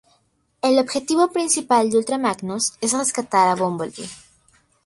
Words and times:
El 0.63 0.79
objetivo 0.79 1.29
principal 1.31 1.91
de 1.91 1.97
Ultra 1.99 2.17
Magnus 2.17 2.73
es 2.81 2.91
rescatar 2.93 3.49
a 3.49 3.53
Bumblebee. 3.55 4.09